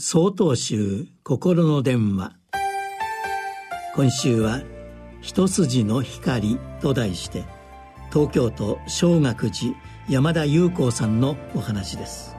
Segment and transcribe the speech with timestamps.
[0.00, 2.36] 総統集心の電話。
[3.96, 4.62] 今週は
[5.20, 7.42] 「一筋の光」と題して
[8.12, 9.74] 東京都小学寺
[10.08, 12.36] 山田裕光さんのお話です。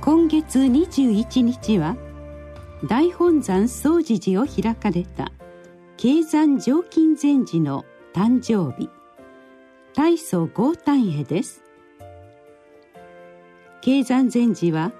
[0.00, 1.96] 今月21日は
[2.88, 5.30] 大本山総持寺を開かれた
[5.96, 8.90] 経山常勤禅師の誕生日。
[9.94, 11.62] 大祖豪丹会です。
[13.82, 14.90] 経山禅師は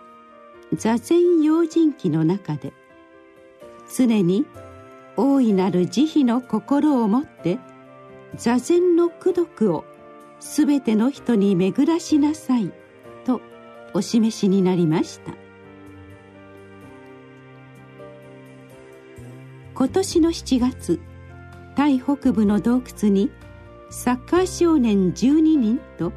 [0.74, 2.72] 座禅用心記の中で
[3.94, 4.46] 常に
[5.16, 7.58] 大いなる慈悲の心を持って
[8.36, 9.84] 座禅の功徳を
[10.40, 12.72] すべての人に巡らしなさい
[13.24, 13.40] と
[13.94, 15.32] お示しになりました。
[19.74, 21.00] 今年の7月
[21.74, 23.30] タイ北部の洞窟に
[23.90, 26.12] サッカー少年12人と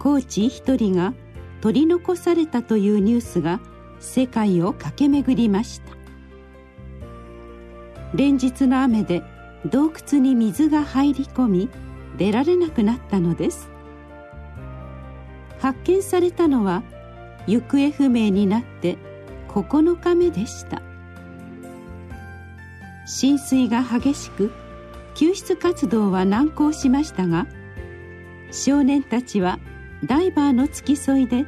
[0.00, 1.14] コーチ1人が
[1.60, 3.60] 取り残されたというニュースが
[4.00, 5.92] 世界を駆け巡りました。
[8.14, 9.22] 連日の雨で
[9.66, 11.70] 洞窟に水が入り込み
[12.16, 13.68] 出られなくなったのです。
[15.58, 16.82] 発見されたのは
[17.46, 18.96] 行方不明になって
[19.48, 20.82] 9日目でした。
[23.08, 24.52] 浸水が激しく
[25.14, 27.46] 救出活動は難航しましたが
[28.52, 29.58] 少年たちは
[30.04, 31.46] ダイバーの付き添いで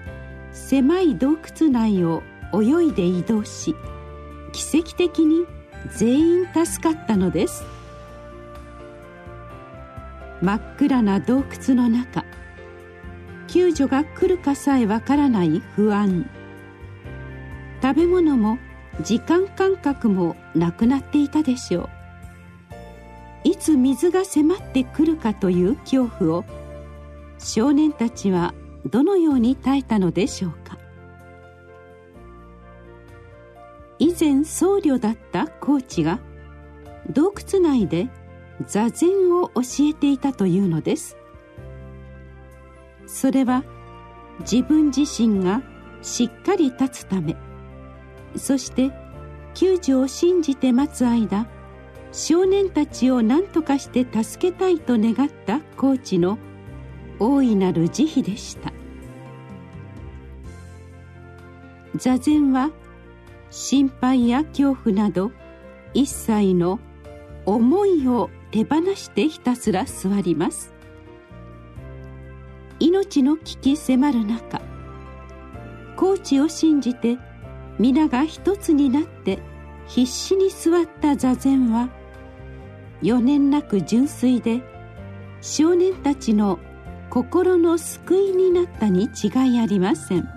[0.53, 3.75] 狭い洞窟内を泳いで移動し
[4.53, 5.47] 奇跡的に
[5.97, 7.65] 全員助かったのです。
[10.43, 12.25] 真っ暗な洞窟の中
[13.47, 16.31] 救助が来るかさえわからない不安。
[17.83, 18.59] 食べ物も
[19.03, 21.89] 時間感覚もなくなっていたでしょう。
[23.45, 26.45] いつ水が迫ってくるかという恐怖を
[27.39, 28.55] 少年たちは
[28.87, 30.70] どのように耐えたのでしょうか。
[34.21, 36.21] 前僧侶だったコーチが
[37.09, 38.11] 洞窟内で
[38.67, 41.17] 座禅を教えていたというのです。
[43.07, 43.65] それは
[44.41, 45.63] 自分自身が
[46.03, 47.37] しっかり立つため
[48.37, 48.93] そして
[49.55, 51.47] 救助を信じて待つ間
[52.13, 56.39] 少年たちを何とかして助けたいと願ったコーチの
[57.19, 58.73] 大いなる慈悲でした。
[61.97, 62.71] 座禅は
[63.51, 65.33] 心配や恐怖など
[65.93, 66.79] 一切の
[67.47, 70.73] 思いを手放してひたすら座ります。
[72.79, 74.61] 命の危機迫る中
[75.97, 77.19] コーチを信じて
[77.79, 79.39] 皆が一つになって
[79.87, 81.91] 必死に座った座禅は
[83.03, 84.63] 余念なく純粋で
[85.43, 86.59] 少年たちの
[87.11, 90.29] 心の救いになったに違いありません。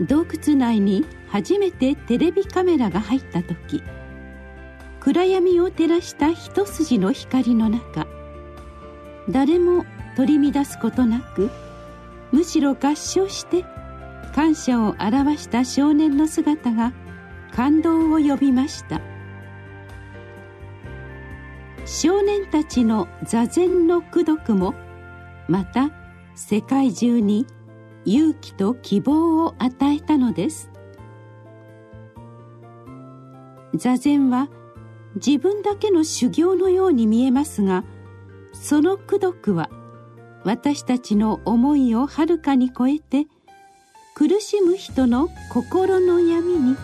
[0.00, 3.82] 洞窟内に初めてテレビカメラが入った時
[5.00, 8.06] 暗闇を照らした一筋の光の中
[9.28, 9.84] 誰も
[10.16, 11.50] 取り乱すことなく
[12.32, 13.64] むしろ合唱して
[14.34, 16.92] 感謝を表した少年の姿が
[17.52, 19.00] 感動を呼びました。
[21.88, 24.74] 少年たちの座禅の功徳も
[25.48, 25.90] また
[26.34, 27.46] 世界中に
[28.10, 30.70] 勇気と希望を与えたのです。
[33.74, 34.48] 座禅は
[35.16, 37.84] 自分だけの修行のように見えますが
[38.52, 39.68] その功徳は
[40.42, 43.26] 私たちの思いをはるかに超えて
[44.14, 46.76] 苦しむ人の心の闇に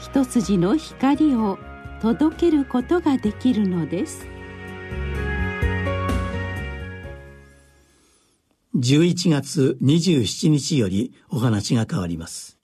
[0.00, 1.58] 一筋の光を
[2.00, 4.26] 届けることができるのです。
[8.74, 12.61] 11月27日よりお話が変わります。